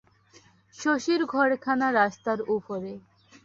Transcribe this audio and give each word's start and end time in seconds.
শশীর 0.75 1.21
ঘরখানা 1.25 1.87
রাস্তার 1.91 2.39
উপরে। 2.49 2.91